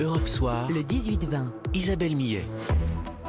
[0.00, 1.46] Europe Soir, le 18-20.
[1.72, 2.44] Isabelle Millet.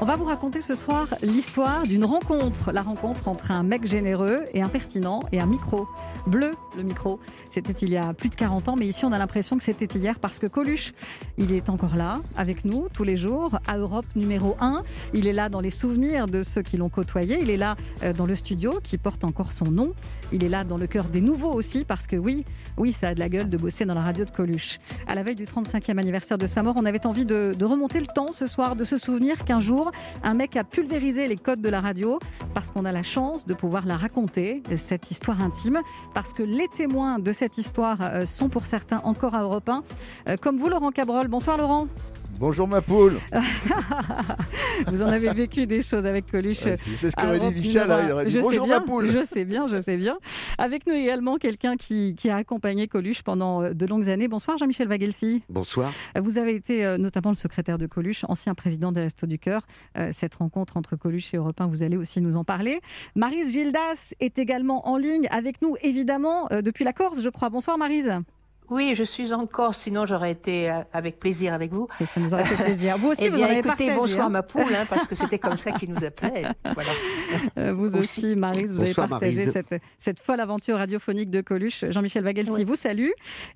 [0.01, 2.73] On va vous raconter ce soir l'histoire d'une rencontre.
[2.73, 5.87] La rencontre entre un mec généreux et impertinent et un micro.
[6.27, 7.17] Bleu, le micro.
[7.49, 9.97] C'était il y a plus de 40 ans, mais ici on a l'impression que c'était
[9.97, 10.93] hier parce que Coluche,
[11.37, 14.83] il est encore là, avec nous, tous les jours, à Europe numéro 1.
[15.13, 17.39] Il est là dans les souvenirs de ceux qui l'ont côtoyé.
[17.41, 19.93] Il est là euh, dans le studio qui porte encore son nom.
[20.33, 22.43] Il est là dans le cœur des nouveaux aussi parce que oui,
[22.77, 24.79] oui, ça a de la gueule de bosser dans la radio de Coluche.
[25.07, 28.01] À la veille du 35e anniversaire de sa mort, on avait envie de, de remonter
[28.01, 29.84] le temps ce soir, de se souvenir qu'un jour,
[30.23, 32.19] un mec a pulvérisé les codes de la radio
[32.53, 35.79] parce qu'on a la chance de pouvoir la raconter, cette histoire intime,
[36.13, 39.83] parce que les témoins de cette histoire euh, sont pour certains encore à Europe 1,
[40.29, 41.27] euh, comme vous Laurent Cabrol.
[41.27, 41.87] Bonsoir Laurent.
[42.37, 43.17] Bonjour ma poule.
[44.87, 46.57] Vous en avez vécu des choses avec Coluche.
[46.57, 47.89] c'est ce qu'aurait dit Michel.
[47.89, 49.09] Hein, il aurait dit je bonjour bien, ma poule.
[49.09, 50.17] Je sais bien, je sais bien.
[50.57, 54.27] Avec nous également quelqu'un qui, qui, a accompagné Coluche pendant euh, de longues années.
[54.27, 55.43] Bonsoir Jean-Michel Vagelsi.
[55.49, 55.93] Bonsoir.
[56.19, 59.65] Vous avez été euh, notamment le secrétaire de Coluche, ancien président des Restos du Cœur.
[59.97, 62.81] Euh, cette rencontre entre Coluche et Europe 1, vous allez aussi nous en parler.
[63.15, 67.49] Marise Gildas est également en ligne avec nous, évidemment, depuis la Corse, je crois.
[67.49, 68.11] Bonsoir Marise.
[68.69, 71.87] Oui, je suis en Corse, sinon j'aurais été euh, avec plaisir avec vous.
[71.99, 72.97] Et ça nous aurait fait plaisir.
[72.97, 74.29] Vous aussi, eh vous bien, en avez écoutez, partagé, bonsoir hein.
[74.29, 76.45] ma poule, hein, parce que c'était comme ça qu'il nous appelait.
[76.73, 76.89] Voilà.
[77.57, 81.85] Euh, vous aussi, Marise, vous Bonsoir, avez partagé cette, cette folle aventure radiophonique de Coluche.
[81.89, 82.63] Jean-Michel Vagelsi Oui.
[82.63, 83.09] vous salue.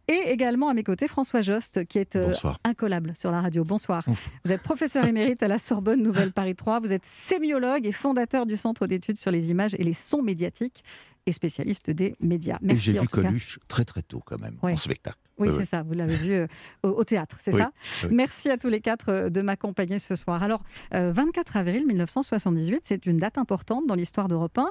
[0.08, 2.60] Et également à mes côtés, François Jost, qui est euh, Bonsoir.
[2.64, 3.64] incollable sur la radio.
[3.64, 4.04] Bonsoir.
[4.46, 6.80] Vous êtes professeur émérite à la Sorbonne Nouvelle Paris 3.
[6.80, 10.84] Vous êtes sémiologue et fondateur du Centre d'études sur les images et les sons médiatiques
[11.30, 12.58] et spécialiste des médias.
[12.58, 13.22] Et Merci, j'ai vu cas.
[13.22, 15.18] Coluche très très tôt quand même, en spectacle.
[15.38, 15.66] Oui, c'est oui.
[15.66, 16.48] ça, vous l'avez vu euh,
[16.84, 17.72] au, au théâtre, c'est Oui, ça.
[18.12, 20.44] Merci à tous les quatre euh, de m'accompagner ce soir.
[20.44, 20.64] Alors,
[20.94, 24.70] euh, 24 avril 1978, c'est une date importante dans l'histoire d'Europe 1.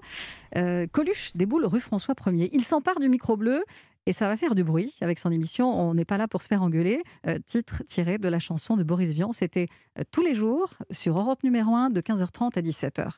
[0.57, 2.51] Euh, Coluche déboule rue François 1er.
[2.53, 3.65] Il s'empare du micro bleu
[4.09, 6.49] et ça va faire du bruit avec son émission On n'est pas là pour se
[6.49, 9.33] faire engueuler, euh, titre tiré de la chanson de Boris Vian.
[9.33, 13.11] C'était euh, tous les jours sur Europe numéro 1 de 15h30 à 17h.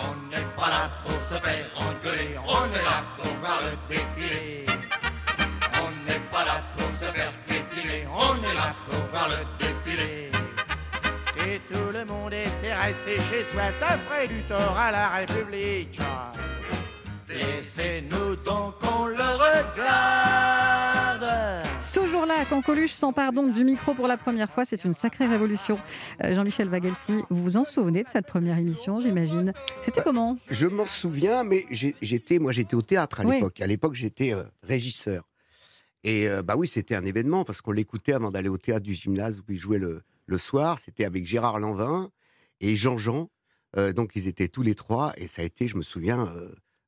[0.00, 4.64] On n'est pas là pour se faire engueuler, on est là pour voir le défilé.
[5.74, 10.30] On n'est pas là pour se faire piétiner, on est là pour voir le défilé.
[11.36, 15.98] Si tout le monde était resté chez soi, ça ferait du tort à la République.
[17.28, 20.67] Laissez-nous donc on le regarde.
[22.18, 25.26] Ce jour-là, quand Coluche s'empare donc du micro pour la première fois, c'est une sacrée
[25.28, 25.78] révolution.
[26.24, 29.52] Euh, Jean-Michel Vagelsi, vous vous en souvenez de cette première émission, j'imagine?
[29.82, 30.36] C'était comment?
[30.50, 33.36] Je m'en souviens, mais j'étais, moi, j'étais au théâtre à Oui.
[33.36, 33.60] l'époque.
[33.60, 35.28] À l'époque, j'étais euh, régisseur.
[36.02, 38.94] Et euh, bah oui, c'était un événement parce qu'on l'écoutait avant d'aller au théâtre du
[38.94, 40.80] gymnase où il jouait le, le soir.
[40.80, 42.10] C'était avec Gérard Lanvin
[42.60, 43.30] et Jean-Jean.
[43.94, 46.34] Donc ils étaient tous les trois et ça a été, je me souviens,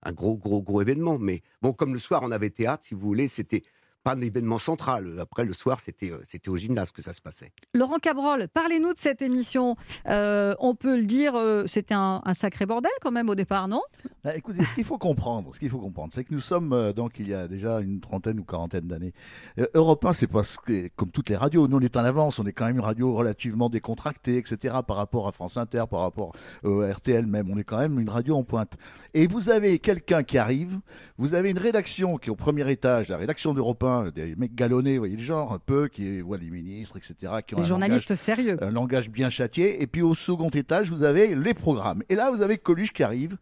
[0.03, 1.19] un gros, gros, gros événement.
[1.21, 3.63] Mais bon, comme le soir on avait théâtre, si vous voulez, c'était
[4.03, 5.19] pas un événement central.
[5.21, 7.53] Après le soir, c'était, euh, c'était au gymnase que ça se passait.
[7.75, 9.77] Laurent Cabrol, parlez-nous de cette émission.
[10.07, 13.69] Euh, on peut le dire, euh, c'était un, un sacré bordel quand même au départ,
[13.69, 13.83] non?
[14.25, 16.93] Ah, écoutez, ce qu'il faut comprendre, ce qu'il faut comprendre, c'est que nous sommes euh,
[16.93, 19.13] donc il y a déjà une trentaine ou quarantaine d'années.
[19.59, 22.47] Euh, Europe 1, c'est que comme toutes les radios, nous on est en avance, on
[22.47, 24.77] est quand même une radio relativement décontractée, etc.
[24.87, 26.35] Par rapport à France Inter, par rapport
[26.65, 28.73] à RTL même, on est quand même une radio en pointe.
[29.15, 30.81] Et vous avez quelqu'un qui arrive,
[31.19, 34.55] vous avez une rédaction qui est au premier étage, la rédaction d'Europe 1, des mecs
[34.55, 37.15] galonnés, vous voyez le genre, un peu, qui voient les ministres, etc.
[37.47, 38.57] Qui ont Les un journalistes sérieux.
[38.63, 39.83] un langage bien châtié.
[39.83, 42.03] Et puis au second étage, vous avez les programmes.
[42.09, 43.37] Et là, vous avez Coluche qui arrive.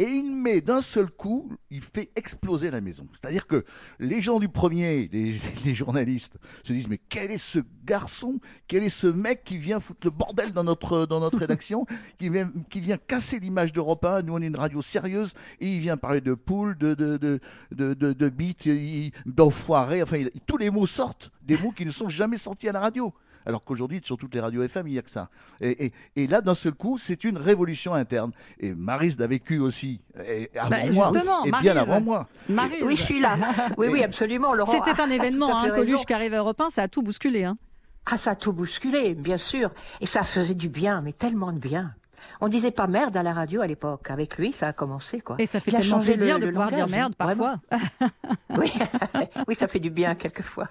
[0.00, 3.08] Et il met d'un seul coup, il fait exploser la maison.
[3.12, 3.64] C'est-à-dire que
[3.98, 8.38] les gens du premier, les, les journalistes, se disent mais quel est ce garçon,
[8.68, 11.84] quel est ce mec qui vient foutre le bordel dans notre, dans notre rédaction,
[12.18, 14.22] qui vient, qui vient casser l'image d'Europe 1.
[14.22, 17.40] Nous, on est une radio sérieuse et il vient parler de poules, de, de, de,
[17.72, 20.02] de, de, d'enfoirés.
[20.02, 22.80] Enfin, il- tous les mots sortent, des mots qui ne sont jamais sortis à la
[22.80, 23.12] radio.
[23.46, 25.30] Alors qu'aujourd'hui, sur toutes les radios FM, il n'y a que ça.
[25.60, 28.32] Et, et- et là, d'un seul coup, c'est une révolution interne.
[28.60, 31.70] Et Maris l'a vécu aussi, et avant Bah, moi, justement, et Maryse.
[31.72, 32.28] bien avant moi.
[32.48, 32.82] Maryse.
[32.84, 33.36] Oui, je suis là.
[33.76, 34.72] Oui, oui, absolument, Laurent.
[34.72, 37.44] C'était un a événement, hein, Coluche qui arrive à Europe 1, ça a tout bousculé.
[37.44, 37.56] Hein.
[38.10, 39.70] Ah, ça a tout bousculé, bien sûr.
[40.00, 41.92] Et ça faisait du bien, mais tellement de bien.
[42.40, 44.10] On disait pas merde à la radio à l'époque.
[44.10, 45.36] Avec lui, ça a commencé, quoi.
[45.38, 47.56] Et ça fait Il a tellement changé plaisir le- de le pouvoir dire merde parfois.
[48.56, 48.72] Oui.
[49.48, 50.68] oui, ça fait du bien quelquefois.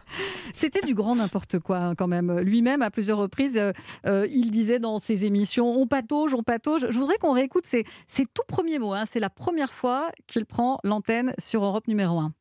[0.53, 2.39] C'était du grand n'importe quoi hein, quand même.
[2.39, 3.71] Lui-même, à plusieurs reprises, euh,
[4.05, 6.87] euh, il disait dans ses émissions on patauge, on patauge.
[6.89, 8.93] Je voudrais qu'on réécoute ses, ses tout premiers mots.
[8.93, 9.03] hein.
[9.05, 12.33] C'est la première fois qu'il prend l'antenne sur Europe numéro 1.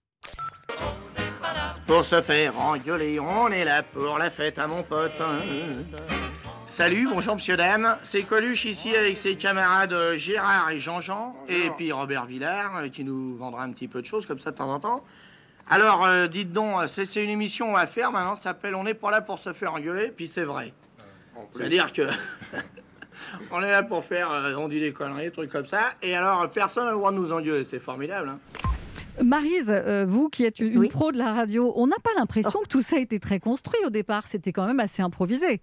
[1.86, 5.12] Pour se faire engueuler, on est là pour la fête à mon pote.
[6.66, 7.96] Salut, bonjour monsieur, dame.
[8.02, 11.36] C'est Coluche ici avec ses camarades euh, Gérard et Jean-Jean.
[11.48, 14.50] Et puis Robert Villard euh, qui nous vendra un petit peu de choses comme ça
[14.50, 15.04] de temps en temps.
[15.68, 18.94] Alors, euh, dites donc, c'est c'est une émission va faire maintenant, ça s'appelle On n'est
[18.94, 20.72] pas là pour se faire engueuler, puis c'est vrai.
[21.54, 22.02] C'est-à-dire que.
[23.50, 26.14] on est là pour faire, euh, on dit des conneries, des trucs comme ça, et
[26.14, 28.28] alors personne n'a le droit de nous engueuler, c'est formidable.
[28.28, 28.38] Hein.
[29.24, 30.88] Marise, euh, vous qui êtes une Oui.
[30.88, 33.80] pro de la radio, on n'a pas l'impression que tout ça a été très construit
[33.86, 34.26] au départ.
[34.26, 35.62] C'était quand même assez improvisé.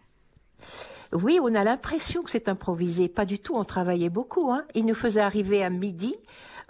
[1.13, 3.07] Oui, on a l'impression que c'est improvisé.
[3.07, 4.51] Pas du tout, on travaillait beaucoup.
[4.51, 4.63] Hein.
[4.74, 6.15] Il nous faisait arriver à midi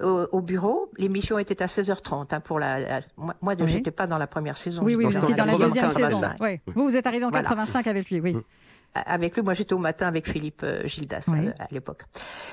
[0.02, 0.92] euh, au bureau.
[0.98, 2.28] L'émission était à 16h30.
[2.36, 3.68] Hein, pour la, la- Moi, moi Oui.
[3.68, 4.82] j'étais pas dans la première saison.
[4.84, 6.22] Oui, oui, vous étiez dans la 85, deuxième saison.
[6.22, 6.42] 85.
[6.42, 6.62] Ouais.
[6.68, 7.44] Vous, vous êtes arrivé en Voilà.
[7.48, 8.36] 85 avec lui, oui.
[8.96, 11.48] Avec lui, moi j'étais au matin avec Philippe euh, Gildas Oui.
[11.48, 12.04] euh, à l'époque.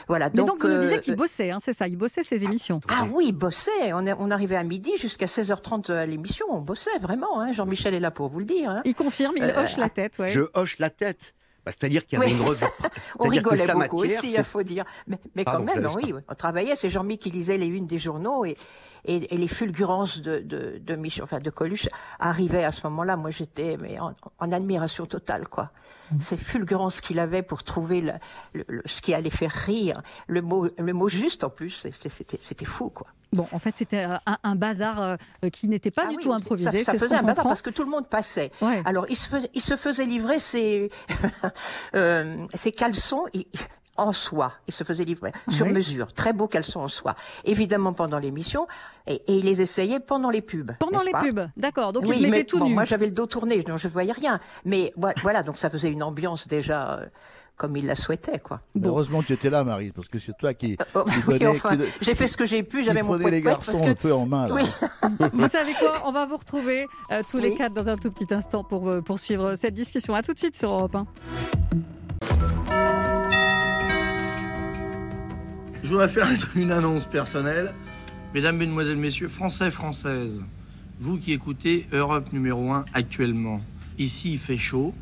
[0.08, 0.30] Voilà.
[0.32, 2.80] Mais donc, vous nous disiez euh, qu'il bossait, hein, c'est ça, il bossait ses émissions.
[2.88, 3.92] Ah oui, il bossait.
[3.92, 6.46] On, est- on arrivait à midi jusqu'à 16h30 à l'émission.
[6.50, 7.40] On bossait vraiment.
[7.40, 7.52] Hein.
[7.52, 8.70] Jean-Michel est là pour vous le dire.
[8.70, 8.80] Hein.
[8.84, 10.18] Il confirme, il Euh, hoche la tête.
[10.18, 10.28] Ouais.
[10.28, 11.34] Je hoche la tête.
[11.70, 12.38] Bah, C'est-à-dire qu'il y avait Oui.
[12.38, 12.64] une revue.
[13.18, 14.84] On que rigolait beaucoup matière, aussi, il faut dire.
[15.06, 16.76] Mais, mais quand Pardon, même, oui, on travaillait.
[16.76, 18.56] C'est Jean-Mi qui lisait les unes des journaux et,
[19.04, 21.88] et, et les fulgurances de, de, de Michel, enfin de Coluche
[22.18, 23.16] arrivaient à ce moment-là.
[23.16, 25.70] Moi, j'étais mais en, en admiration totale, quoi.
[26.12, 26.20] Mmh.
[26.20, 28.12] Ces fulgurances qu'il avait pour trouver le,
[28.52, 32.64] le- le- ce qui allait faire rire, le mot, le mot juste en plus, c'était-
[32.64, 33.06] fou, quoi.
[33.32, 35.16] Bon, en fait, c'était un, un bazar euh,
[35.52, 36.82] qui n'était pas Ah du oui, tout improvisé.
[36.82, 38.50] Ça, faisait un bazar parce que tout le monde passait.
[38.60, 38.82] Ouais.
[38.84, 40.90] Alors, il se faisait, il se faisait livrer ses,
[41.94, 43.24] euh, ses caleçons
[43.96, 44.52] en soie.
[44.66, 45.72] Il se faisait livrer sur Oui.
[45.72, 46.12] mesure.
[46.14, 47.14] Très beaux caleçons en soie.
[47.44, 48.66] Évidemment pendant l'émission.
[49.06, 50.72] Et, et il les essayait pendant les pubs.
[50.78, 51.92] Pendant les pubs, d'accord.
[51.92, 52.74] Donc oui, il se mettait mais tout bon, nu.
[52.74, 54.40] moi j'avais le dos tourné, donc je voyais rien.
[54.64, 57.06] Mais voi- voilà, donc ça faisait une ambiance déjà euh,
[57.60, 58.62] comme il la souhaitait, quoi.
[58.74, 58.88] Bon.
[58.88, 61.46] Heureusement que tu étais là, Marie, parce que c'est toi qui, Oh, qui oui, donnais-
[61.48, 63.94] enfin, qui- j'ai fait ce que j'ai pu, j'avais mon les parce garçons que un
[63.94, 64.48] peu en main.
[64.48, 64.54] Là.
[64.54, 64.62] Oui.
[65.34, 66.02] Vous savez quoi?
[66.06, 69.02] On va vous retrouver euh, tous les quatre dans un tout petit instant pour euh,
[69.02, 70.14] poursuivre cette discussion.
[70.14, 71.06] À tout de suite sur Europe 1.
[75.82, 77.74] Je voudrais faire une annonce personnelle.
[78.34, 80.44] Mesdames, Mesdemoiselles, Messieurs, Français, Françaises,
[80.98, 83.60] vous qui écoutez Europe numéro 1 actuellement,
[83.98, 84.94] ici il fait chaud,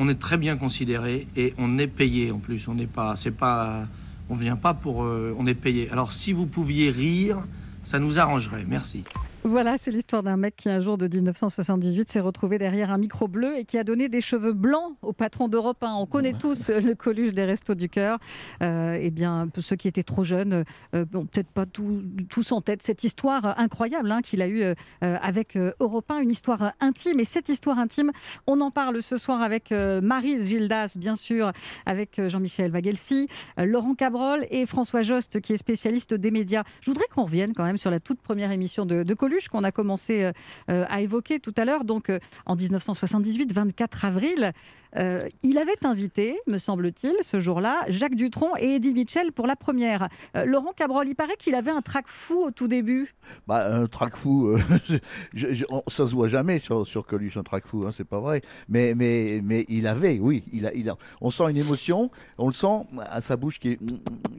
[0.00, 2.66] on est très bien considéré et on est payé en plus.
[2.68, 3.86] On n'est pas, c'est pas,
[4.30, 5.90] on vient pas pour, euh, on est payé.
[5.90, 7.44] Alors si vous pouviez rire,
[7.84, 8.64] ça nous arrangerait.
[8.66, 9.04] Merci.
[9.42, 13.26] Voilà, c'est l'histoire d'un mec qui, un jour de 1978, s'est retrouvé derrière un micro
[13.26, 15.94] bleu et qui a donné des cheveux blancs au patron d'Europe 1.
[15.94, 18.18] On connaît tous euh, le Coluche des Restos du Cœur.
[18.62, 20.64] Euh, eh bien, ceux qui étaient trop jeunes,
[20.94, 24.74] euh, peut-être pas tout- tous en tête cette histoire incroyable hein, qu'il a eue euh,
[25.00, 27.18] avec Europe 1, une histoire intime.
[27.18, 28.10] Et cette histoire intime,
[28.46, 31.52] on en parle ce soir avec Marise Gildas, bien sûr,
[31.86, 33.26] avec Jean-Michel Vagelsi,
[33.56, 36.62] Laurent Cabrol et François Jost, qui est spécialiste des médias.
[36.82, 39.64] Je voudrais qu'on revienne quand même sur la toute première émission de, de Coluche qu'on
[39.64, 40.32] a commencé euh,
[40.70, 41.84] euh, à évoquer tout à l'heure.
[41.84, 44.52] Donc, euh, en 1978, 24 avril,
[44.96, 49.56] euh, il avait invité, me semble-t-il, ce jour-là, Jacques Dutronc et Eddie Mitchell pour la
[49.56, 50.08] première.
[50.36, 53.14] Euh, Laurent Cabrol, il paraît qu'il avait un trac fou au tout début.
[53.46, 54.58] Bah, un trac fou, euh,
[55.34, 58.04] je- je- on- ça se voit jamais sur, sur Coluche, un trac fou, hein, c'est
[58.06, 58.42] pas vrai.
[58.68, 62.48] Mais, mais, mais il avait, oui, il a, il a, on sent une émotion, on
[62.48, 63.78] le sent à sa bouche qui,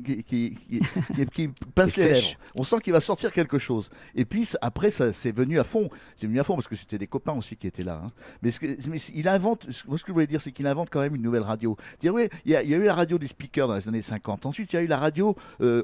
[0.06, 0.80] qui, qui, qui,
[1.16, 2.30] qui- qui pince Qui les sèche.
[2.32, 2.40] lèvres.
[2.56, 3.90] On sent qu'il va sortir quelque chose.
[4.16, 5.90] Et puis après, ça c'est venu à fond.
[6.16, 8.02] C'est venu à fond parce que c'était des copains aussi qui étaient là.
[8.06, 8.12] hein.
[8.42, 10.90] Mais, ce que- mais il invente, moi ce que je voulais dire, c'est qu'il invente
[10.90, 11.78] quand même une nouvelle radio.
[12.00, 12.14] Dire,
[12.46, 14.46] il y, a, eu la radio des speakers dans les années 50.
[14.46, 15.84] Ensuite, il y a eu la radio euh,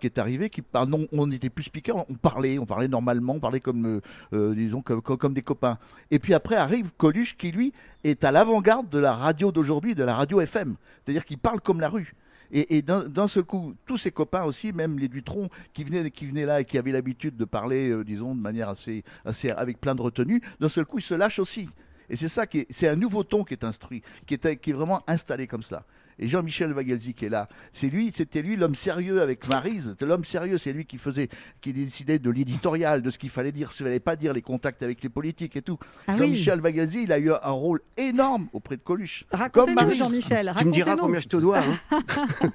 [0.00, 3.34] qui est arrivée, qui par non, on n'était plus speaker, on parlait, on parlait normalement,
[3.34, 4.00] on parlait comme, euh,
[4.32, 5.78] euh, disons, comme, comme, des copains.
[6.10, 7.72] Et puis après arrive Coluche qui lui
[8.04, 10.76] est à l'avant-garde de la radio d'aujourd'hui, de la radio FM.
[11.04, 12.14] C'est-à-dire qu'il parle comme la rue.
[12.52, 16.44] Et, d'un seul coup, tous ses copains aussi, même les Dutron, qui venaient, qui venaient
[16.44, 19.96] là et qui avaient l'habitude de parler, euh, disons, de manière assez, assez, avec plein
[19.96, 21.68] de retenue, d'un seul coup, ils se lâchent aussi.
[22.10, 24.70] Et c'est ça qui est, c'est un nouveau ton qui est instruit, qui est, qui
[24.70, 25.84] est vraiment installé comme ça.
[26.16, 29.88] Et Jean-Michel Vagelzi qui est là, c'est lui, c'était lui l'homme sérieux avec Marise.
[29.90, 31.28] C'était l'homme sérieux, c'est lui qui faisait,
[31.60, 34.40] qui décidait de l'éditorial, de ce qu'il fallait dire, ce qu'il fallait pas dire, les
[34.40, 35.76] contacts avec les politiques et tout.
[36.06, 36.18] Ah oui.
[36.18, 39.24] Jean-Michel Vagelzi, il a eu un rôle énorme auprès de Coluche.
[39.28, 39.94] Comme Racontez-nous.
[39.96, 40.54] Jean-Michel.
[40.56, 41.58] Tu me diras combien je te dois.
[41.90, 42.00] hein.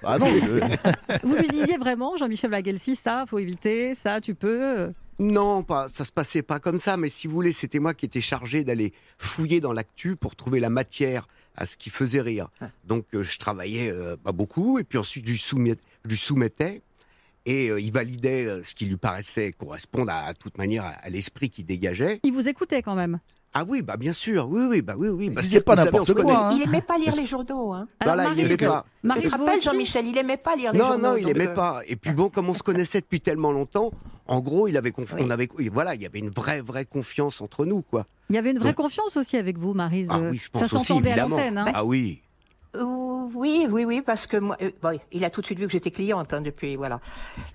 [0.04, 0.62] Ah non, euh,
[1.24, 4.90] Vous lui disiez vraiment, Jean-Michel Vagelsi, ça, faut éviter, ça, tu peux.
[5.20, 8.06] Non, pas, ça se passait pas comme ça, mais si vous voulez, c'était moi qui
[8.06, 12.48] étais chargé d'aller fouiller dans l'actu pour trouver la matière à ce qui faisait rire.
[12.86, 16.18] Donc euh, je travaillais euh, pas beaucoup, et puis ensuite je lui, soumets- je lui
[16.18, 16.82] soumettais,
[17.46, 20.90] et euh, il validait euh, ce qui lui paraissait correspondre à, à toute manière à,
[20.92, 22.22] à l'esprit qu'il dégageait.
[22.24, 23.20] Il vous écoutait quand même.
[23.54, 25.30] Ah oui, bah bien sûr, oui, oui, bah oui, oui.
[25.32, 26.34] Bah, Il pas n'importe quoi, connaît.
[26.36, 26.52] hein.
[26.56, 27.74] Il aimait pas lire les journaux.
[27.74, 27.88] Hein.
[28.06, 28.86] Voilà, il aimait pas.
[29.02, 31.08] Tu Maryse, te vous rappelles, aussi Jean-Michel, il aimait pas lire les Non, journaux.
[31.10, 31.82] non, il donc, aimait euh, pas.
[31.88, 33.92] Et puis bon, comme on se connaissait depuis tellement longtemps,
[34.30, 35.22] en gros, il avait conf- Oui.
[35.26, 38.06] on avait, voilà, il y avait une vraie, vraie confiance entre nous, quoi.
[38.30, 40.08] Il y avait une vraie Donc- confiance aussi avec vous, Maryse.
[40.12, 41.36] Ah oui, je pense ça aussi, s'entendait à évidemment.
[41.38, 41.58] l'antenne.
[41.58, 41.72] hein.
[41.74, 42.22] Ah oui.
[42.76, 42.84] Euh,
[43.34, 45.72] Oui, oui, oui, parce que moi, euh, bon, il a tout de suite vu que
[45.72, 47.00] j'étais cliente hein, depuis voilà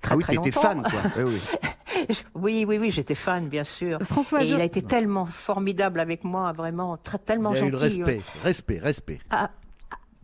[0.00, 0.60] très ah oui, très t'étais longtemps.
[0.60, 1.00] fan, quoi.
[1.24, 2.08] Oui, oui.
[2.34, 3.98] oui, oui, oui, j'étais fan, bien sûr.
[4.02, 7.62] François, Et je- il a été tellement formidable avec moi, vraiment très, tellement Il y
[7.62, 7.98] a eu gentil.
[7.98, 9.18] le respect, respect, respect.
[9.30, 9.50] Ah,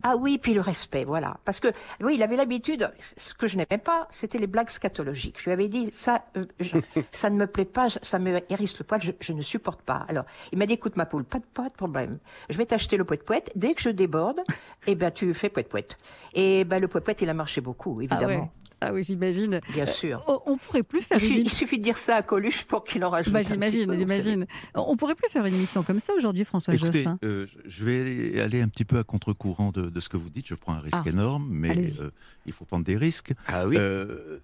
[0.03, 1.37] ah oui, puis le respect, voilà.
[1.45, 1.67] Parce que
[2.01, 2.91] oui, il avait l'habitude.
[3.17, 5.37] Ce que je n'aimais pas, c'était les blagues scatologiques.
[5.39, 6.75] Je lui avais dit ça, euh, je-
[7.11, 10.05] ça ne me plaît pas, ça me hérisse le poil, je, je ne supporte pas.
[10.07, 12.17] Alors, il m'a dit écoute ma poule, pas de, pas de problème.
[12.49, 13.51] Je vais t'acheter le poète poète.
[13.55, 14.39] Dès que je déborde,
[14.87, 15.97] eh ben tu fais poète poète.
[16.33, 18.51] Et ben le poète poète, il a marché beaucoup, Ah, évidemment, ouais.
[18.81, 19.61] Ah oui, j'imagine.
[19.73, 20.23] bien sûr.
[20.27, 21.57] Oh, on pourrait plus faire Il, une suffit- il émission.
[21.59, 23.31] suffit de dire ça à Coluche pour qu'il en rajoute.
[23.31, 24.47] Bah, j'imagine, j'imagine.
[24.75, 27.07] On pourrait plus faire une émission comme ça aujourd'hui, François Écoutez, Jost.
[27.07, 27.19] hein.
[27.23, 30.47] euh, je vais aller- un petit peu à contre-courant de, de ce que vous dites.
[30.47, 32.09] Je prends un risque Ah, énorme, mais euh,
[32.45, 33.33] il faut prendre des risques.
[33.47, 33.75] Ah oui.
[33.77, 34.39] Euh,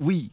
[0.00, 0.32] oui,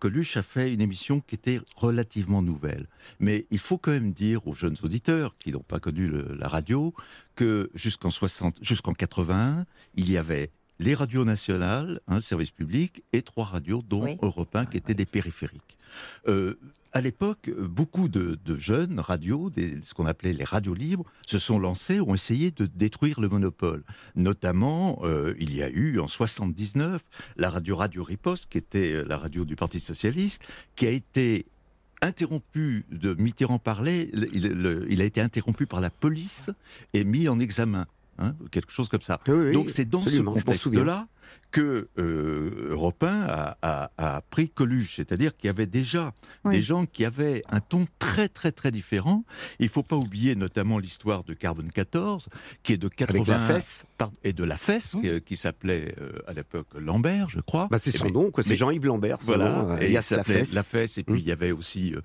[0.00, 2.88] Coluche a fait une émission qui était relativement nouvelle.
[3.20, 6.48] Mais il faut quand même dire aux jeunes auditeurs qui n'ont pas connu le- la
[6.48, 6.92] radio
[7.36, 9.64] que jusqu'en 60, jusqu'en 81,
[9.94, 14.16] il y avait les radios nationales, un service public, et trois radios, dont Oui.
[14.22, 15.78] Europe 1, qui étaient des périphériques.
[16.28, 16.54] Euh,
[16.92, 21.38] à l'époque, beaucoup de, de jeunes radios, des- ce qu'on appelait les radios libres, se
[21.38, 23.82] sont lancés, ont essayé de détruire le monopole.
[24.14, 27.02] Notamment, euh, il y a eu en 79
[27.36, 30.42] la radio Radio Riposte, qui était euh, la radio du Parti socialiste,
[30.74, 31.44] qui a été
[32.02, 36.50] interrompu de Mitterrand parlait, il a été interrompu par la police
[36.92, 37.86] et mis en examen,
[38.18, 39.20] hein, quelque chose comme ça.
[39.28, 41.06] Oui, oui, Donc c'est dans ce contexte-là
[41.52, 46.12] que euh, Europe 1 a, a- a pris Coluche, c'est-à-dire qu'il y avait déjà
[46.44, 46.56] Oui.
[46.56, 49.24] des gens qui avaient un ton très très très différent.
[49.58, 52.28] Il faut pas oublier notamment l'histoire de Carbone 14,
[52.62, 53.84] qui est de 80 Avec la fesse.
[53.96, 57.68] par- et de la fesse, qui, qui s'appelait euh, à l'époque Lambert, je crois.
[57.70, 58.42] Bah, c'est Eh son ben, nom, quoi.
[58.44, 59.20] C'est Jean-Yves Lambert.
[59.20, 60.98] son voilà, nom, euh, et il s'appelait la fesse.
[60.98, 61.18] et puis Mm.
[61.18, 62.00] il y avait aussi euh,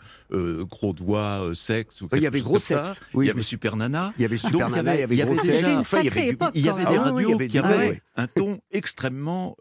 [0.61, 2.59] euh, Gros Doigt, euh, Sexe, ou il y avait Gros.
[2.59, 3.01] Sexe.
[3.13, 4.13] Oui, il y avait Super Nana.
[4.17, 5.71] Il y avait Donc, Super Nana, il y avait il y avait Gros déjà- Sexe.
[5.73, 6.37] une Enfin, il y avait Il y des.
[6.41, 9.10] Ah y radios avait qui avaient ah un ton extrêmement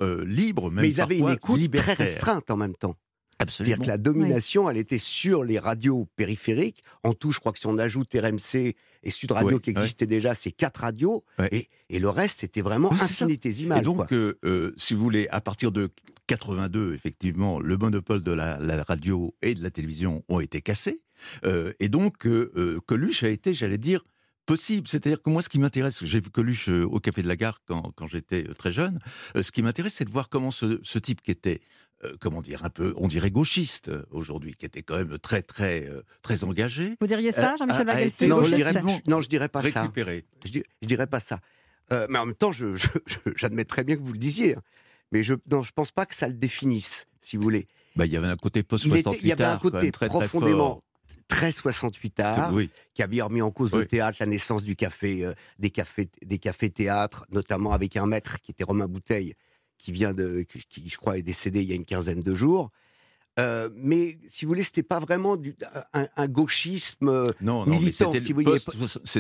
[0.01, 2.95] euh, libre, même Mais ils avaient une écoute très restreinte en même temps.
[3.41, 3.69] Absolument.
[3.71, 6.85] C'est-à-dire que la domination, elle était sur les radios périphériques.
[7.05, 10.35] En tout, je crois que si on ajoute RMC et Sud Radio qui existaient déjà,
[10.35, 11.25] c'est quatre radios.
[11.51, 13.79] Et, et le reste, c'était vraiment infinitésimal.
[13.79, 14.07] Et donc, quoi.
[14.13, 15.89] euh, euh, si vous voulez, à partir de
[16.27, 21.01] 82, effectivement, le monopole de la, la radio et de la télévision ont été cassés.
[21.45, 22.27] Euh, et donc,
[22.87, 24.05] Coluche a été, j'allais dire,
[24.47, 24.89] possible.
[24.89, 27.61] C'est-à-dire que moi, ce qui m'intéresse, j'ai vu Coluche euh, au Café de la Gare
[27.67, 28.99] quand, quand j'étais euh, très jeune,
[29.37, 31.61] euh, ce qui m'intéresse, c'est de voir comment ce, ce type qui était,
[32.05, 35.87] euh, comment dire, un peu, on dirait gauchiste aujourd'hui, qui était quand même très, très,
[35.89, 38.73] euh, très engagé, Vous diriez ça, Jean-Michel été non, je dirais,
[39.07, 39.83] non, je dirais pas ça.
[39.83, 40.25] récupéré.
[40.45, 41.41] Je, dis- je dirais pas ça.
[41.93, 42.77] Euh, mais en même temps, je-
[43.37, 44.57] j'admettrais bien que vous le disiez.
[44.57, 44.63] hein.
[45.13, 47.67] Mais je non, je pense pas que ça le définisse, si vous voulez.
[47.97, 49.91] Bah, il y avait un côté Il, était- post-68 il y avait un côté même,
[49.91, 50.81] très, très profondément fort.
[51.29, 52.71] Très 68 art, Oui.
[52.95, 53.81] qui avait remis en cause Oui.
[53.81, 58.07] le théâtre, la naissance du café, euh, des cafés, des cafés théâtres, notamment avec un
[58.07, 59.35] maître qui était Romain Bouteille,
[59.79, 62.71] qui vient de, qui je crois est décédé il y a une quinzaine de jours.
[63.41, 65.57] Euh, mais si vous voulez, c'était pas vraiment du,
[65.95, 67.09] un, un gauchisme.
[67.09, 68.33] euh, Non, non, militant, c'était si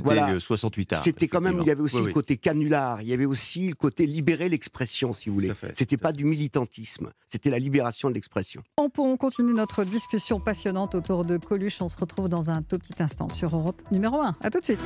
[0.01, 0.31] voilà.
[0.31, 1.03] euh, 68 art.
[1.03, 3.75] C'était quand même, il y avait aussi le côté canular, il y avait aussi le
[3.75, 5.49] côté libérer l'expression, si vous voulez.
[5.73, 8.63] C'était pas du militantisme, c'était la libération de l'expression.
[8.77, 11.81] On, peut- on continue notre discussion passionnante autour de Coluche.
[11.81, 14.37] On se retrouve dans un tout petit instant sur Europe numéro 1.
[14.41, 14.81] À tout de suite.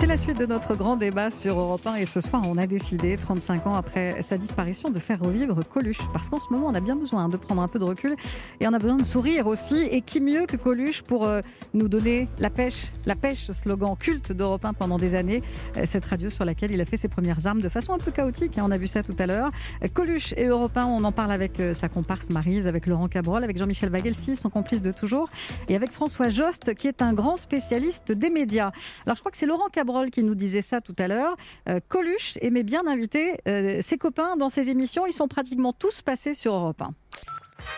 [0.00, 2.66] C'est la suite de notre grand débat sur Europe 1 et ce soir on a
[2.66, 6.00] décidé, 35 ans après sa disparition, de faire revivre Coluche.
[6.14, 8.16] Parce qu'en ce moment on a bien besoin de prendre un peu de recul
[8.60, 9.76] et on a besoin de sourire aussi.
[9.90, 11.42] Et qui mieux que Coluche pour euh,
[11.74, 15.42] nous donner la pêche, la pêche, slogan culte d'Europe 1 pendant des années.
[15.76, 18.10] Euh, Cette radio sur laquelle il a fait ses premières armes de façon un peu
[18.10, 19.50] chaotique, hein, on a vu ça tout à l'heure.
[19.84, 23.44] Euh, Coluche et Europe 1, on en parle avec sa comparse Marise, avec Laurent Cabrol,
[23.44, 25.28] avec Jean-Michel Vagelsi, son complice de toujours,
[25.68, 28.70] et avec François Jost, qui est un grand spécialiste des médias.
[29.04, 31.36] Alors je crois que c'est Laurent Cabrol qui nous disait ça tout à l'heure.
[31.68, 35.06] Euh, Coluche aimait bien inviter euh, ses copains dans ses émissions.
[35.06, 36.94] Ils sont pratiquement tous passés sur Europe 1.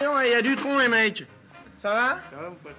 [0.05, 1.27] Non, il y a du tronc, les mecs.
[1.77, 2.19] Ça va?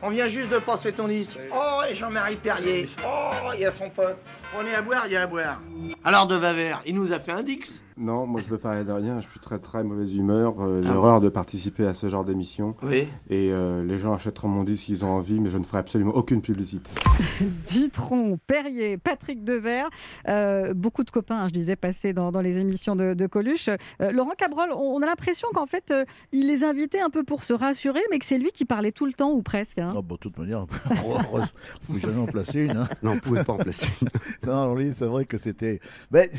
[0.01, 1.37] On vient juste de passer ton liste.
[1.51, 2.89] Oh, et Jean-Marie Perrier.
[3.05, 4.17] Oh, il y a son pote.
[4.53, 5.61] Prenez à boire, il y a à boire.
[6.03, 7.83] Alors, de Vaver, il nous a fait un Dix.
[7.95, 10.89] Non, moi je veux parler de rien, je suis très très mauvaise humeur, euh, j'ai
[10.89, 13.07] horreur de participer à ce genre d'émission Oui.
[13.29, 16.09] et euh, les gens achèteront mon disque s'ils ont envie, mais je ne ferai absolument
[16.13, 16.89] aucune publicité.
[17.71, 19.89] Dutron, Perrier, Patrick Devers,
[20.27, 23.69] euh, beaucoup de copains, hein, je disais, passés dans, dans les émissions de, de Coluche.
[24.01, 27.23] Euh, Laurent Cabrol, on, on a l'impression qu'en fait, euh, il les invitait un peu
[27.23, 29.77] pour se rassurer, mais que c'est lui qui parlait tout le temps ou presque.
[29.77, 29.91] hein.
[29.93, 30.61] Non, bon, de toute manière,
[31.05, 32.77] on peut jamais en placer une.
[32.77, 32.87] hein.
[33.03, 33.89] Non, on pouvait pas en placer.
[34.01, 34.07] une.
[34.45, 35.79] non, lui, c'est vrai que c'était.
[36.11, 36.29] Mais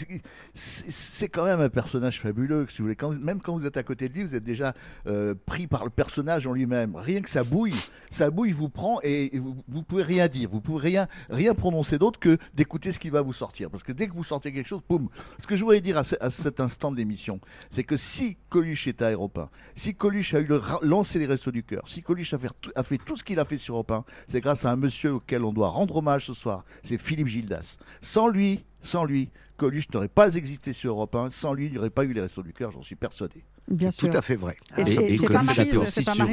[0.55, 3.19] c'est quand même un personnage fabuleux, si vous voulez.
[3.21, 4.75] Même quand vous êtes à côté de lui, vous êtes déjà
[5.07, 6.97] euh, pris par le personnage en lui-même.
[6.97, 7.75] Rien que sa bouille,
[8.11, 10.49] sa bouille vous prend et, vous, vous pouvez rien dire.
[10.51, 13.71] Vous pouvez rien, rien prononcer d'autre que d'écouter ce qui va vous sortir.
[13.71, 15.09] Parce que dès que vous sortez quelque chose, boum.
[15.41, 18.37] Ce que je voudrais dire à, ce- à cet instant de l'émission, c'est que si
[18.49, 21.89] Coluche était à Europe 1, si Coluche a eu le lancé les Restos du Cœur,
[21.89, 22.39] si Coluche a
[22.83, 25.45] fait, tout- ce qu'il a fait sur Europe 1, c'est grâce à un monsieur auquel
[25.45, 27.77] on doit rendre hommage ce soir, c'est Philippe Gildas.
[28.01, 31.79] Sans lui, sans lui, Coluche n'aurait pas existé sur Europe 1, sans lui, il n'y
[31.79, 33.45] aurait pas eu les Restos du Cœur, j'en suis persuadé.
[33.69, 34.17] Bien Tout sûr.
[34.17, 34.57] à fait vrai.
[34.77, 36.29] Et Et- c'est- et comme l'avez aussi sur Canal+.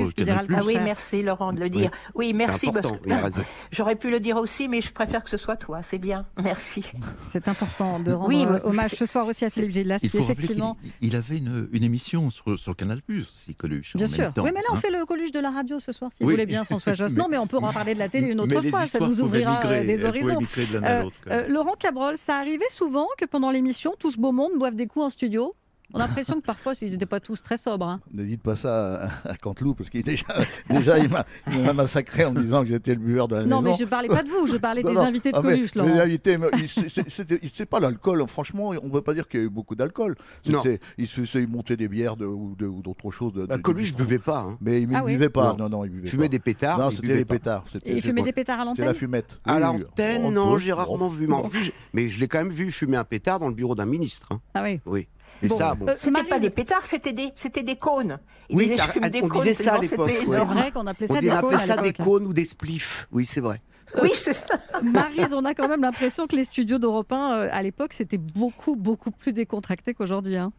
[0.50, 0.84] Ah oui, contraire.
[0.84, 1.90] merci Laurent de le dire.
[2.14, 2.70] Oui, merci.
[3.72, 5.82] J'aurais pu le dire aussi, mais je préfère que ce soit toi.
[5.82, 6.26] C'est bien.
[6.44, 6.84] Merci.
[7.32, 10.20] C'est important de rendre Oui, euh, hommage ce soir aussi à Philippe Gildas, Il faut
[10.20, 10.78] effectivement.
[11.02, 13.96] il avait une, une émission sur, sur Canal Plus aussi, Coluche.
[13.96, 14.24] Bien en sûr.
[14.26, 14.80] Même temps, oui, mais là, on hein.
[14.80, 17.12] fait le Coluche de la radio ce soir, si vous voulez bien, François Josse.
[17.22, 18.86] Non, mais on peut en parler de la télé une autre fois.
[18.86, 20.40] Ça nous ouvrira euh, des horizons.
[20.84, 21.48] Euh.
[21.48, 25.06] Laurent Cabrol, ça arrivait souvent que pendant l'émission, tout ce beau monde boive des coups
[25.06, 25.56] en studio.
[25.94, 27.86] On a l'impression que parfois, ils n'étaient pas tous très sobres.
[27.86, 28.00] hein.
[28.14, 28.96] Ne dites pas ça
[29.26, 30.26] à, à Canteloup, parce qu'il déjà,
[30.70, 33.72] déjà il m'a massacré en me disant que j'étais le buveur de la Non, mais
[33.72, 33.86] maison.
[33.86, 35.02] je parlais pas de vous, je parlais Non, des non.
[35.02, 38.88] invités de Ah, mais Coluche, les invités, mais c'est- c'est- C'est pas l'alcool, franchement, on
[38.88, 40.16] ne peut pas dire qu'il y a eu beaucoup d'alcool.
[40.48, 40.62] Non.
[40.64, 43.34] C'était- Il monter des bières de- ou de- d'autres choses.
[43.34, 44.46] De, Bah, de- Coluche ne buvait pas.
[44.48, 44.58] Hein.
[44.62, 45.52] Mais il ne Ah oui buvait pas.
[45.54, 45.66] Non.
[45.66, 46.30] Non, non, il buvait Fumait pas.
[46.30, 46.80] des pétards.
[46.80, 47.34] Non, il c'était pas.
[47.36, 47.66] pétards.
[47.86, 49.38] Et il fumait des pétards à C'était la l'antenne fumette.
[49.46, 51.28] À l'antenne, non, j'ai rarement vu.
[51.28, 53.86] Mais, je- mais je l'ai quand même vu fumer un pétard dans le bureau d'un
[53.86, 54.28] ministre.
[54.32, 54.40] hein.
[54.54, 54.80] Ah oui.
[54.86, 55.08] Oui.
[55.44, 55.88] Et Bon, ça, bon.
[55.90, 58.20] euh, C'était pas des pétards, c'était des, c'était des cônes.
[58.50, 59.42] Ils Oui, disaient, des on cônes.
[59.42, 60.18] disait ça à l'époque, ouais.
[60.20, 62.46] C'est vrai qu'on appelait ça des on cônes appelait à ça des cônes ou des
[62.46, 63.08] spliffs.
[63.12, 63.60] Oui, c'est vrai.
[64.02, 64.46] Oui, c'est ça.
[64.84, 68.18] Maryse, on a quand même l'impression que les studios d'Europe 1, euh, à l'époque, c'était
[68.18, 70.38] beaucoup, beaucoup plus décontracté qu'aujourd'hui.
[70.38, 70.52] hein.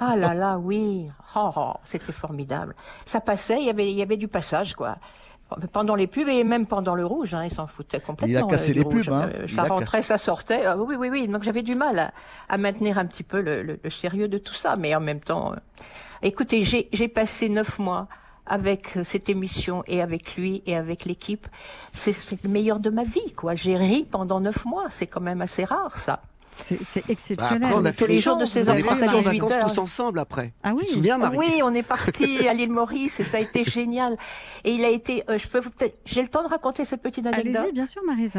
[0.00, 1.06] Ah là là, oui.
[1.36, 2.74] Oh, oh, c'était formidable.
[3.04, 4.96] Ça passait, il y avait, il y avait du passage, quoi.
[5.72, 8.38] Pendant les pubs et même pendant le rouge, hein, ils s'en foutaient complètement.
[8.40, 9.06] Il a cassé euh, les rouge.
[9.06, 9.30] pubs, hein.
[9.34, 10.64] Euh, Il ça rentrait, ça sortait.
[10.66, 11.26] Ah oui, oui, oui.
[11.26, 12.10] Donc j'avais du mal à,
[12.48, 15.20] à maintenir un petit peu le, le- le sérieux de tout ça, mais en même
[15.20, 15.56] temps, euh,
[16.22, 18.08] écoutez, j'ai passé neuf mois
[18.44, 21.46] avec euh, cette émission et avec lui et avec l'équipe.
[21.92, 23.54] C'est c'est le meilleur de ma vie, quoi.
[23.54, 24.86] J'ai ri pendant neuf mois.
[24.90, 26.20] C'est quand même assez rare, ça.
[26.52, 27.64] C'est Bah, exceptionnel.
[27.64, 29.28] après, on a quelle les jours de ces vous On est en à Maryse.
[29.28, 29.72] 18 vacances heures.
[29.72, 30.52] tous ensemble après.
[30.62, 30.80] Ah oui.
[30.82, 33.64] Tu te souviens, Marie Oui, on est parti à l'île Maurice et ça a été
[33.64, 34.16] génial.
[34.64, 37.02] Et il a été, euh, je peux vous peut-être, j'ai le temps de raconter cette
[37.02, 37.56] petite anecdote.
[37.56, 38.32] Allez-y, bien sûr, Maryse.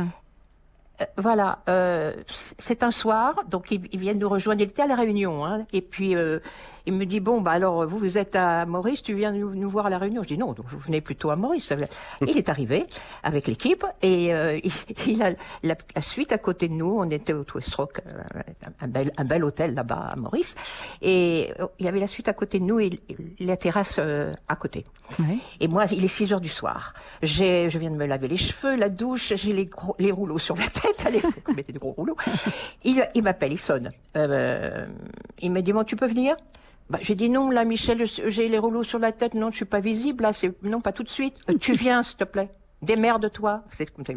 [1.02, 2.14] Euh, voilà, euh,
[2.58, 4.62] c'est un soir, donc ils, ils viennent nous rejoindre.
[4.62, 6.40] Il était à la Réunion, hein, et puis euh,
[6.90, 9.70] il me dit bon bah alors vous vous êtes à Maurice, tu viens nous, nous
[9.70, 10.24] voir à la Réunion.
[10.24, 11.72] Je dis non, donc vous venez plutôt à Maurice.
[12.22, 12.86] Il est arrivé
[13.24, 14.72] avec l'équipe et euh, il,
[15.08, 15.32] il a
[15.64, 16.98] la, la suite à côté de nous.
[16.98, 18.42] On était au Twist Rock, euh,
[18.82, 20.56] un bel un bel hôtel là-bas à Maurice,
[21.02, 23.00] et euh, il avait la suite à côté de nous et
[23.40, 24.84] la terrasse euh, à côté.
[25.60, 26.94] Et moi, il est 6 heures du soir.
[27.22, 30.38] J'ai, je viens de me laver les cheveux, la douche, j'ai les, gros, les rouleaux
[30.38, 31.08] sur la tête.
[31.48, 32.16] On mettait des gros rouleaux.
[32.84, 33.92] Il, il m'appelle, il sonne.
[34.16, 34.88] Euh,
[35.42, 36.36] il me dit, bon, tu peux venir?
[36.90, 39.36] Bah, j'ai dit non, là, Michel, j'ai les rouleaux sur la tête.
[39.36, 40.24] Non, je suis pas visible.
[40.24, 41.36] Là, c'est non, pas tout de suite.
[41.50, 42.50] Euh, tu viens, s'il te plaît.
[42.82, 43.64] Démerde-toi.
[43.74, 44.14] C'est comme ça.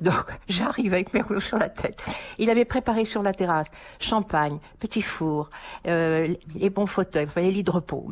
[0.00, 0.14] Donc,
[0.48, 2.02] j'arrive avec mes rouleaux sur la tête.
[2.38, 3.68] Il avait préparé sur la terrasse
[4.00, 5.50] champagne, petit four,
[5.86, 8.10] euh, les bons fauteuils, enfin, les lits de repos.